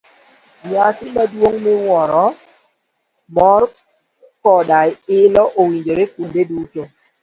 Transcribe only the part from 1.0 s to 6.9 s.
maduong' miwuoro, mor koda ilo nowinjore kuonde duto.